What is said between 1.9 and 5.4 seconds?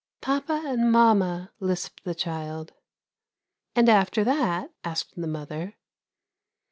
the child. "And after that?" asked the